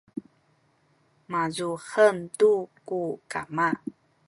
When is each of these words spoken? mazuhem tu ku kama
mazuhem 1.31 2.17
tu 2.37 2.51
ku 2.87 2.99
kama 3.31 3.67